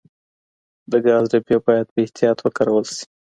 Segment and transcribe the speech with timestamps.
[0.91, 3.03] د ګاز ډبې باید په احتیاط وکارول شي.